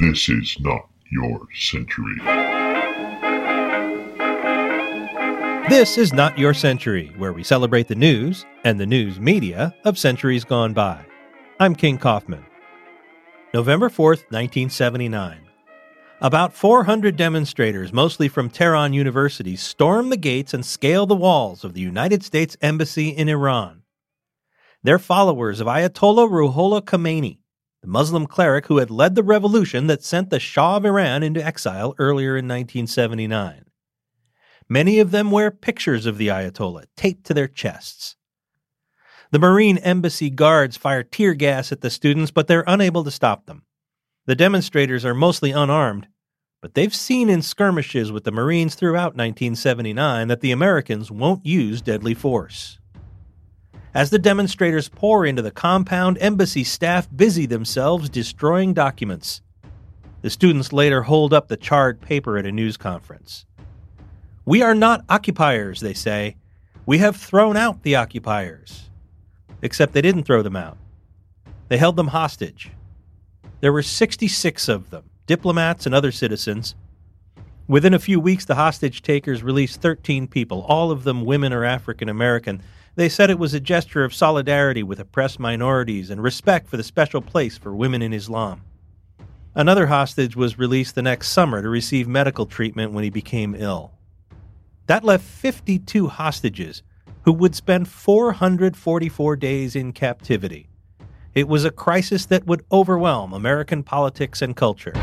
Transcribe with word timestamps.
This 0.00 0.28
is 0.28 0.56
not 0.60 0.90
your 1.10 1.46
century. 1.54 2.16
This 5.70 5.96
is 5.96 6.12
Not 6.12 6.38
Your 6.38 6.52
Century, 6.52 7.14
where 7.16 7.32
we 7.32 7.42
celebrate 7.42 7.88
the 7.88 7.94
news 7.94 8.44
and 8.62 8.78
the 8.78 8.84
news 8.84 9.18
media 9.18 9.74
of 9.84 9.96
centuries 9.96 10.44
gone 10.44 10.74
by. 10.74 11.02
I'm 11.58 11.74
King 11.74 11.96
Kaufman. 11.96 12.44
November 13.54 13.88
4th, 13.88 14.28
1979. 14.28 15.40
About 16.20 16.52
400 16.52 17.16
demonstrators, 17.16 17.90
mostly 17.90 18.28
from 18.28 18.50
Tehran 18.50 18.92
University, 18.92 19.56
storm 19.56 20.10
the 20.10 20.18
gates 20.18 20.52
and 20.52 20.64
scale 20.64 21.06
the 21.06 21.16
walls 21.16 21.64
of 21.64 21.72
the 21.72 21.80
United 21.80 22.22
States 22.22 22.54
Embassy 22.60 23.08
in 23.08 23.30
Iran. 23.30 23.80
They're 24.82 24.98
followers 24.98 25.58
of 25.58 25.66
Ayatollah 25.66 26.30
Ruhollah 26.30 26.82
Khomeini, 26.82 27.38
the 27.86 27.92
Muslim 27.92 28.26
cleric 28.26 28.66
who 28.66 28.78
had 28.78 28.90
led 28.90 29.14
the 29.14 29.22
revolution 29.22 29.86
that 29.86 30.02
sent 30.02 30.28
the 30.28 30.40
Shah 30.40 30.78
of 30.78 30.84
Iran 30.84 31.22
into 31.22 31.44
exile 31.44 31.94
earlier 31.98 32.30
in 32.30 32.48
1979. 32.48 33.64
Many 34.68 34.98
of 34.98 35.12
them 35.12 35.30
wear 35.30 35.52
pictures 35.52 36.04
of 36.04 36.18
the 36.18 36.26
Ayatollah 36.26 36.86
taped 36.96 37.24
to 37.26 37.34
their 37.34 37.46
chests. 37.46 38.16
The 39.30 39.38
Marine 39.38 39.78
Embassy 39.78 40.30
guards 40.30 40.76
fire 40.76 41.04
tear 41.04 41.34
gas 41.34 41.70
at 41.70 41.80
the 41.80 41.88
students, 41.88 42.32
but 42.32 42.48
they're 42.48 42.64
unable 42.66 43.04
to 43.04 43.10
stop 43.12 43.46
them. 43.46 43.62
The 44.24 44.34
demonstrators 44.34 45.04
are 45.04 45.14
mostly 45.14 45.52
unarmed, 45.52 46.08
but 46.60 46.74
they've 46.74 46.92
seen 46.92 47.28
in 47.28 47.40
skirmishes 47.40 48.10
with 48.10 48.24
the 48.24 48.32
Marines 48.32 48.74
throughout 48.74 49.14
1979 49.14 50.26
that 50.26 50.40
the 50.40 50.50
Americans 50.50 51.12
won't 51.12 51.46
use 51.46 51.82
deadly 51.82 52.14
force. 52.14 52.80
As 53.96 54.10
the 54.10 54.18
demonstrators 54.18 54.90
pour 54.90 55.24
into 55.24 55.40
the 55.40 55.50
compound, 55.50 56.18
embassy 56.20 56.64
staff 56.64 57.08
busy 57.16 57.46
themselves 57.46 58.10
destroying 58.10 58.74
documents. 58.74 59.40
The 60.20 60.28
students 60.28 60.70
later 60.70 61.04
hold 61.04 61.32
up 61.32 61.48
the 61.48 61.56
charred 61.56 62.02
paper 62.02 62.36
at 62.36 62.44
a 62.44 62.52
news 62.52 62.76
conference. 62.76 63.46
We 64.44 64.60
are 64.60 64.74
not 64.74 65.06
occupiers, 65.08 65.80
they 65.80 65.94
say. 65.94 66.36
We 66.84 66.98
have 66.98 67.16
thrown 67.16 67.56
out 67.56 67.84
the 67.84 67.96
occupiers 67.96 68.90
except 69.62 69.94
they 69.94 70.02
didn't 70.02 70.24
throw 70.24 70.42
them 70.42 70.56
out. 70.56 70.76
They 71.68 71.78
held 71.78 71.96
them 71.96 72.08
hostage. 72.08 72.70
There 73.62 73.72
were 73.72 73.80
66 73.80 74.68
of 74.68 74.90
them, 74.90 75.04
diplomats 75.26 75.86
and 75.86 75.94
other 75.94 76.12
citizens. 76.12 76.74
Within 77.66 77.94
a 77.94 77.98
few 77.98 78.20
weeks, 78.20 78.44
the 78.44 78.56
hostage 78.56 79.00
takers 79.00 79.42
released 79.42 79.80
13 79.80 80.28
people, 80.28 80.66
all 80.68 80.90
of 80.90 81.04
them 81.04 81.24
women 81.24 81.54
or 81.54 81.64
African 81.64 82.10
American. 82.10 82.60
They 82.96 83.10
said 83.10 83.28
it 83.28 83.38
was 83.38 83.52
a 83.52 83.60
gesture 83.60 84.04
of 84.04 84.14
solidarity 84.14 84.82
with 84.82 84.98
oppressed 85.00 85.38
minorities 85.38 86.08
and 86.08 86.22
respect 86.22 86.66
for 86.66 86.78
the 86.78 86.82
special 86.82 87.20
place 87.20 87.58
for 87.58 87.76
women 87.76 88.00
in 88.00 88.14
Islam. 88.14 88.62
Another 89.54 89.86
hostage 89.86 90.34
was 90.34 90.58
released 90.58 90.94
the 90.94 91.02
next 91.02 91.28
summer 91.28 91.60
to 91.60 91.68
receive 91.68 92.08
medical 92.08 92.46
treatment 92.46 92.92
when 92.92 93.04
he 93.04 93.10
became 93.10 93.54
ill. 93.54 93.92
That 94.86 95.04
left 95.04 95.24
52 95.24 96.08
hostages, 96.08 96.82
who 97.22 97.34
would 97.34 97.54
spend 97.54 97.86
444 97.86 99.36
days 99.36 99.76
in 99.76 99.92
captivity. 99.92 100.70
It 101.34 101.48
was 101.48 101.66
a 101.66 101.70
crisis 101.70 102.24
that 102.26 102.46
would 102.46 102.64
overwhelm 102.72 103.34
American 103.34 103.82
politics 103.82 104.40
and 104.40 104.56
culture. 104.56 104.94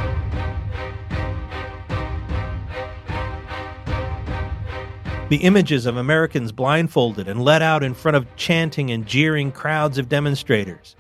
The 5.34 5.46
images 5.46 5.88
of 5.88 5.98
Americans 5.98 6.52
blindfolded 6.52 7.28
and 7.28 7.44
led 7.44 7.64
out 7.64 7.82
in 7.82 7.96
front 7.96 8.16
of 8.16 8.36
chanting 8.36 8.92
and 8.92 9.04
jeering 9.04 9.52
crowds 9.52 9.98
of 9.98 10.08
demonstrators, 10.08 10.96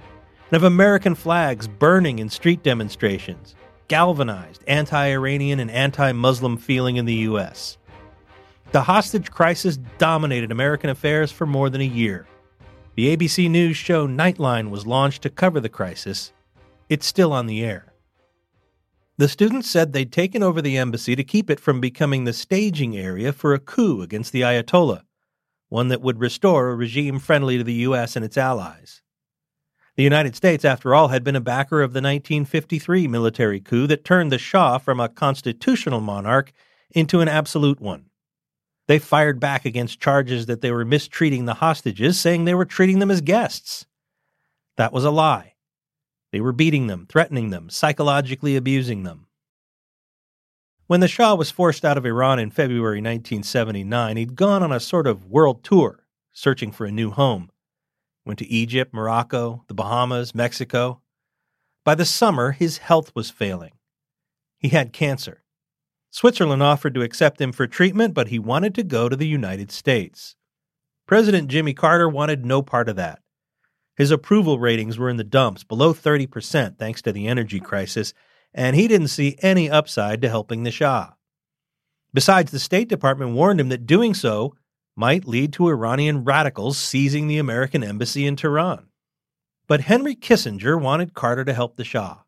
and 0.49 0.55
of 0.55 0.63
American 0.63 1.13
flags 1.13 1.67
burning 1.67 2.17
in 2.17 2.31
street 2.31 2.63
demonstrations, 2.63 3.53
galvanized 3.89 4.63
anti 4.65 5.11
Iranian 5.11 5.59
and 5.59 5.69
anti 5.69 6.11
Muslim 6.13 6.57
feeling 6.57 6.95
in 6.95 7.05
the 7.05 7.13
U.S. 7.29 7.77
The 8.71 8.81
hostage 8.81 9.29
crisis 9.29 9.77
dominated 9.99 10.51
American 10.51 10.89
affairs 10.89 11.31
for 11.31 11.45
more 11.45 11.69
than 11.69 11.81
a 11.81 11.83
year. 11.83 12.25
The 12.95 13.15
ABC 13.15 13.47
News 13.51 13.77
show 13.77 14.07
Nightline 14.07 14.71
was 14.71 14.87
launched 14.87 15.21
to 15.21 15.29
cover 15.29 15.59
the 15.59 15.69
crisis. 15.69 16.33
It's 16.89 17.05
still 17.05 17.33
on 17.33 17.45
the 17.45 17.63
air. 17.63 17.92
The 19.23 19.29
students 19.29 19.69
said 19.69 19.93
they'd 19.93 20.11
taken 20.11 20.43
over 20.43 20.61
the 20.61 20.77
embassy 20.77 21.15
to 21.15 21.23
keep 21.23 21.49
it 21.49 21.61
from 21.61 21.79
becoming 21.79 22.25
the 22.25 22.33
staging 22.33 22.97
area 22.97 23.31
for 23.31 23.53
a 23.53 23.57
coup 23.57 24.01
against 24.01 24.33
the 24.33 24.41
Ayatollah, 24.41 25.03
one 25.69 25.87
that 25.87 26.01
would 26.01 26.19
restore 26.19 26.67
a 26.67 26.75
regime 26.75 27.19
friendly 27.19 27.57
to 27.57 27.63
the 27.63 27.85
U.S. 27.87 28.17
and 28.17 28.25
its 28.25 28.37
allies. 28.37 29.01
The 29.95 30.03
United 30.03 30.35
States, 30.35 30.65
after 30.65 30.93
all, 30.93 31.07
had 31.07 31.23
been 31.23 31.37
a 31.37 31.39
backer 31.39 31.81
of 31.81 31.93
the 31.93 32.01
1953 32.01 33.07
military 33.07 33.61
coup 33.61 33.87
that 33.87 34.03
turned 34.03 34.29
the 34.29 34.37
Shah 34.37 34.77
from 34.77 34.99
a 34.99 35.07
constitutional 35.07 36.01
monarch 36.01 36.51
into 36.91 37.21
an 37.21 37.29
absolute 37.29 37.79
one. 37.79 38.07
They 38.87 38.99
fired 38.99 39.39
back 39.39 39.63
against 39.63 40.01
charges 40.01 40.47
that 40.47 40.59
they 40.59 40.73
were 40.73 40.83
mistreating 40.83 41.45
the 41.45 41.53
hostages, 41.53 42.19
saying 42.19 42.43
they 42.43 42.55
were 42.55 42.65
treating 42.65 42.99
them 42.99 43.09
as 43.09 43.21
guests. 43.21 43.85
That 44.75 44.91
was 44.91 45.05
a 45.05 45.11
lie. 45.11 45.52
They 46.33 46.41
were 46.41 46.51
beating 46.51 46.87
them, 46.87 47.05
threatening 47.07 47.51
them, 47.51 47.69
psychologically 47.69 48.55
abusing 48.55 49.03
them. 49.03 49.27
When 50.87 50.99
the 50.99 51.07
Shah 51.07 51.35
was 51.35 51.51
forced 51.51 51.85
out 51.85 51.95
of 51.95 52.07
Iran 52.07 52.39
in 52.39 52.49
February 52.49 52.97
1979, 52.97 54.17
he'd 54.17 54.35
gone 54.35 54.63
on 54.63 54.71
a 54.71 54.79
sort 54.79 55.05
of 55.05 55.27
world 55.27 55.63
tour, 55.63 56.07
searching 56.31 56.71
for 56.71 56.87
a 56.87 56.91
new 56.91 57.11
home. 57.11 57.51
Went 58.25 58.39
to 58.39 58.47
Egypt, 58.47 58.95
Morocco, 58.95 59.63
the 59.67 59.75
Bahamas, 59.75 60.33
Mexico. 60.33 61.01
By 61.83 61.93
the 61.93 62.03
summer, 62.03 62.51
his 62.51 62.79
health 62.79 63.11
was 63.13 63.29
failing. 63.29 63.73
He 64.57 64.69
had 64.69 64.91
cancer. 64.91 65.43
Switzerland 66.09 66.63
offered 66.63 66.95
to 66.95 67.03
accept 67.03 67.39
him 67.39 67.51
for 67.51 67.67
treatment, 67.67 68.15
but 68.15 68.29
he 68.29 68.39
wanted 68.39 68.73
to 68.73 68.83
go 68.83 69.07
to 69.07 69.15
the 69.15 69.27
United 69.27 69.71
States. 69.71 70.35
President 71.05 71.47
Jimmy 71.49 71.75
Carter 71.75 72.09
wanted 72.09 72.43
no 72.43 72.63
part 72.63 72.89
of 72.89 72.95
that. 72.95 73.22
His 73.95 74.11
approval 74.11 74.59
ratings 74.59 74.97
were 74.97 75.09
in 75.09 75.17
the 75.17 75.23
dumps, 75.23 75.63
below 75.63 75.93
30%, 75.93 76.77
thanks 76.77 77.01
to 77.03 77.11
the 77.11 77.27
energy 77.27 77.59
crisis, 77.59 78.13
and 78.53 78.75
he 78.75 78.87
didn't 78.87 79.07
see 79.09 79.37
any 79.41 79.69
upside 79.69 80.21
to 80.21 80.29
helping 80.29 80.63
the 80.63 80.71
Shah. 80.71 81.13
Besides, 82.13 82.51
the 82.51 82.59
State 82.59 82.89
Department 82.89 83.33
warned 83.33 83.59
him 83.59 83.69
that 83.69 83.85
doing 83.85 84.13
so 84.13 84.55
might 84.95 85.27
lead 85.27 85.53
to 85.53 85.69
Iranian 85.69 86.23
radicals 86.23 86.77
seizing 86.77 87.27
the 87.27 87.39
American 87.39 87.83
embassy 87.83 88.25
in 88.25 88.35
Tehran. 88.35 88.87
But 89.67 89.81
Henry 89.81 90.15
Kissinger 90.15 90.79
wanted 90.79 91.13
Carter 91.13 91.45
to 91.45 91.53
help 91.53 91.75
the 91.75 91.83
Shah. 91.83 92.19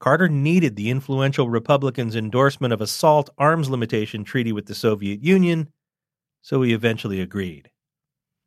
Carter 0.00 0.28
needed 0.28 0.76
the 0.76 0.90
influential 0.90 1.50
Republicans' 1.50 2.16
endorsement 2.16 2.72
of 2.72 2.80
a 2.80 2.86
SALT 2.86 3.30
arms 3.36 3.68
limitation 3.68 4.24
treaty 4.24 4.52
with 4.52 4.66
the 4.66 4.74
Soviet 4.74 5.22
Union, 5.22 5.72
so 6.40 6.62
he 6.62 6.72
eventually 6.72 7.20
agreed. 7.20 7.70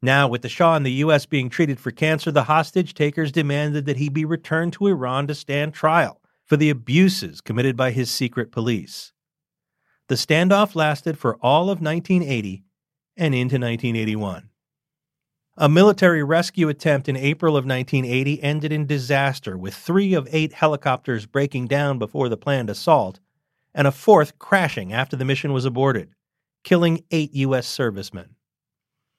Now, 0.02 0.28
with 0.28 0.42
the 0.42 0.50
Shah 0.50 0.76
in 0.76 0.84
the 0.84 0.92
U.S. 0.94 1.28
being 1.28 1.50
treated 1.50 1.80
for 1.80 1.92
cancer, 1.92 2.32
the 2.32 2.46
hostage 2.46 2.96
takers 2.96 3.32
demanded 3.32 3.86
that 3.86 3.98
he 3.98 4.10
be 4.10 4.26
returned 4.26 4.74
to 4.74 4.88
Iran 4.88 5.28
to 5.28 5.36
stand 5.36 5.74
trial 5.74 6.20
for 6.46 6.58
the 6.58 6.72
abuses 6.72 7.40
committed 7.40 7.78
by 7.78 7.92
his 7.92 8.10
secret 8.10 8.52
police. 8.52 9.14
The 10.08 10.16
standoff 10.16 10.76
lasted 10.76 11.18
for 11.18 11.36
all 11.36 11.70
of 11.70 11.82
1980 11.82 12.64
and 13.16 13.36
into 13.36 13.56
1981. 13.56 14.50
A 15.58 15.70
military 15.70 16.24
rescue 16.24 16.70
attempt 16.70 17.08
in 17.08 17.16
April 17.16 17.56
of 17.56 17.66
1980 17.66 18.42
ended 18.42 18.72
in 18.72 18.88
disaster, 18.88 19.58
with 19.58 19.76
three 19.76 20.14
of 20.16 20.28
eight 20.32 20.54
helicopters 20.54 21.28
breaking 21.28 21.68
down 21.68 22.00
before 22.00 22.30
the 22.30 22.38
planned 22.38 22.70
assault, 22.70 23.20
and 23.74 23.86
a 23.86 23.92
fourth 23.92 24.40
crashing 24.40 24.92
after 24.92 25.16
the 25.16 25.26
mission 25.26 25.54
was 25.54 25.66
aborted, 25.66 26.16
killing 26.64 27.04
eight 27.12 27.34
U.S. 27.34 27.68
servicemen. 27.68 28.36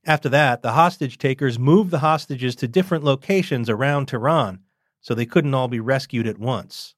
After 0.05 0.29
that, 0.31 0.63
the 0.63 0.73
hostage 0.73 1.19
takers 1.19 1.59
moved 1.59 1.91
the 1.91 2.01
hostages 2.01 2.57
to 2.57 2.69
different 2.69 3.05
locations 3.05 3.71
around 3.71 4.07
Tehran 4.07 4.61
so 5.01 5.15
they 5.15 5.27
couldn't 5.27 5.55
all 5.55 5.69
be 5.69 5.81
rescued 5.81 6.27
at 6.27 6.39
once. 6.39 6.95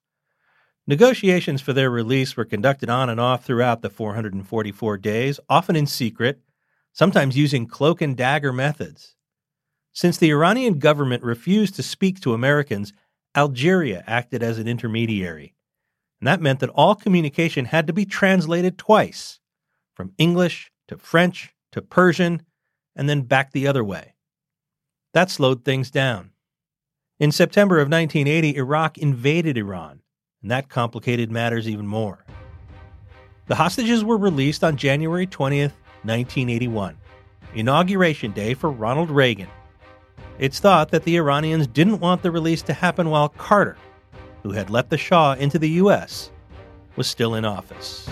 Negotiations 0.86 1.62
for 1.62 1.72
their 1.72 1.90
release 1.90 2.36
were 2.36 2.44
conducted 2.44 2.90
on 2.90 3.08
and 3.08 3.18
off 3.18 3.44
throughout 3.44 3.80
the 3.80 3.88
444 3.88 4.98
days, 4.98 5.40
often 5.48 5.74
in 5.74 5.86
secret, 5.86 6.40
sometimes 6.92 7.36
using 7.36 7.66
cloak 7.66 8.02
and 8.02 8.16
dagger 8.16 8.52
methods. 8.52 9.16
Since 9.92 10.18
the 10.18 10.30
Iranian 10.30 10.78
government 10.78 11.22
refused 11.22 11.74
to 11.76 11.82
speak 11.82 12.20
to 12.20 12.34
Americans, 12.34 12.92
Algeria 13.34 14.04
acted 14.06 14.42
as 14.42 14.58
an 14.58 14.68
intermediary, 14.68 15.54
and 16.20 16.28
that 16.28 16.42
meant 16.42 16.60
that 16.60 16.70
all 16.70 16.94
communication 16.94 17.64
had 17.64 17.86
to 17.86 17.92
be 17.92 18.04
translated 18.04 18.76
twice 18.76 19.40
from 19.94 20.12
English 20.18 20.70
to 20.88 20.98
French 20.98 21.54
to 21.72 21.80
Persian 21.80 22.42
and 22.96 23.08
then 23.08 23.23
back 23.23 23.52
the 23.52 23.67
other 23.67 23.85
way. 23.85 24.14
That 25.12 25.31
slowed 25.31 25.64
things 25.64 25.91
down. 25.91 26.31
In 27.20 27.31
September 27.31 27.76
of 27.76 27.88
1980, 27.88 28.56
Iraq 28.56 28.99
invaded 28.99 29.56
Iran, 29.56 30.00
and 30.43 30.50
that 30.50 30.69
complicated 30.69 31.31
matters 31.31 31.69
even 31.69 31.87
more. 31.87 32.25
The 33.46 33.55
hostages 33.55 34.02
were 34.02 34.17
released 34.17 34.64
on 34.64 34.76
January 34.76 35.26
20th, 35.26 35.73
1981, 36.02 36.96
Inauguration 37.55 38.32
Day 38.32 38.55
for 38.55 38.70
Ronald 38.70 39.11
Reagan. 39.11 39.49
It's 40.38 40.58
thought 40.58 40.90
that 40.90 41.05
the 41.05 41.17
Iranians 41.17 41.67
didn't 41.67 42.00
want 42.00 42.23
the 42.23 42.31
release 42.31 42.62
to 42.62 42.73
happen 42.73 43.11
while 43.11 43.29
Carter, 43.29 43.76
who 44.43 44.50
had 44.50 44.70
let 44.70 44.90
the 44.90 44.99
Shah 44.99 45.35
into 45.35 45.58
the 45.58 45.70
U.S., 45.70 46.31
was 46.97 47.06
still 47.06 47.35
in 47.35 47.44
office. 47.44 48.08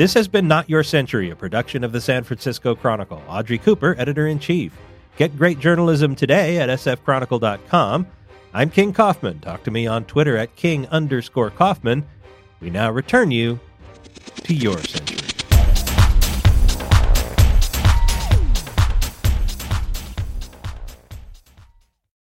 This 0.00 0.14
has 0.14 0.28
been 0.28 0.48
Not 0.48 0.70
Your 0.70 0.82
Century, 0.82 1.28
a 1.28 1.36
production 1.36 1.84
of 1.84 1.92
the 1.92 2.00
San 2.00 2.24
Francisco 2.24 2.74
Chronicle. 2.74 3.22
Audrey 3.28 3.58
Cooper, 3.58 3.94
editor 3.98 4.26
in 4.26 4.38
chief. 4.38 4.72
Get 5.18 5.36
great 5.36 5.58
journalism 5.60 6.16
today 6.16 6.56
at 6.56 6.70
sfchronicle.com. 6.70 8.06
I'm 8.54 8.70
King 8.70 8.94
Kaufman. 8.94 9.40
Talk 9.40 9.62
to 9.64 9.70
me 9.70 9.86
on 9.86 10.06
Twitter 10.06 10.38
at 10.38 10.56
king 10.56 10.88
underscore 10.88 11.50
Kaufman. 11.50 12.06
We 12.60 12.70
now 12.70 12.90
return 12.90 13.30
you 13.30 13.60
to 14.44 14.54
your 14.54 14.78
century. 14.78 15.19